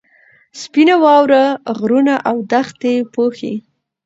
سپینه 0.61 0.95
واوره 1.03 1.43
غرونه 1.77 2.13
او 2.29 2.37
دښتې 2.51 2.93
پوښي. 3.13 3.53